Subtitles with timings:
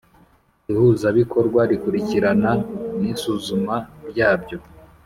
[0.71, 2.51] ihuzabikorwa rikurikirana
[2.99, 3.75] n isuzuma
[4.09, 4.57] ryabyo